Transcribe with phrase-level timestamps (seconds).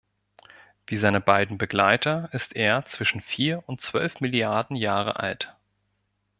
[0.87, 5.55] Wie seine beiden Begleiter ist er zwischen vier und zwölf Milliarden Jahre alt.